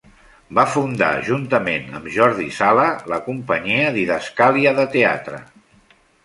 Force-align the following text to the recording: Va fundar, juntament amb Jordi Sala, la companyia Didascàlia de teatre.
Va 0.59 0.61
fundar, 0.75 1.09
juntament 1.27 1.85
amb 1.99 2.07
Jordi 2.15 2.47
Sala, 2.61 2.87
la 3.13 3.19
companyia 3.27 3.93
Didascàlia 3.99 4.73
de 4.81 4.87
teatre. 4.97 5.45